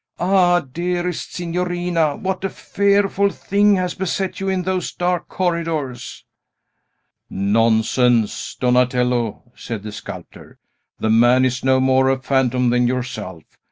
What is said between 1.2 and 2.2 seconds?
signorina,